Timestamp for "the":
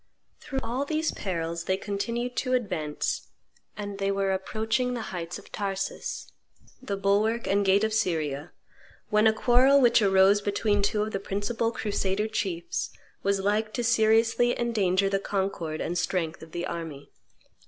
4.95-5.11, 6.81-6.97, 11.11-11.19, 15.07-15.19, 16.51-16.65